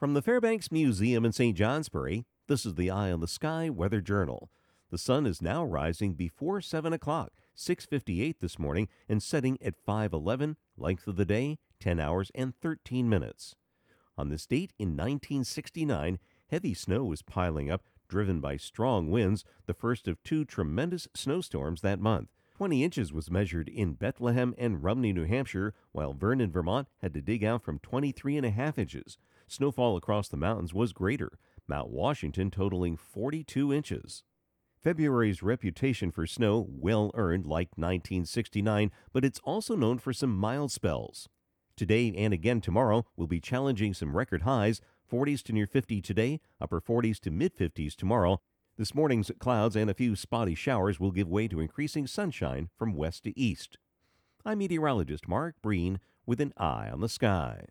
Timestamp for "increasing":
51.58-52.06